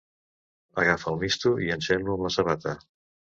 Agafa 0.83 1.07
el 1.11 1.19
misto 1.23 1.51
i 1.67 1.69
encén-lo 1.77 2.17
amb 2.17 2.27
la 2.29 2.33
sabata. 2.39 2.75